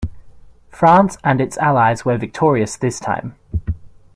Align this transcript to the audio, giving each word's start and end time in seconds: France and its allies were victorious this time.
France 0.71 1.19
and 1.23 1.39
its 1.39 1.59
allies 1.59 2.03
were 2.03 2.17
victorious 2.17 2.75
this 2.75 2.99
time. 2.99 3.35